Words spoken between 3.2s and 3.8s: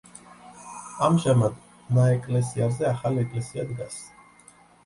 ეკლესია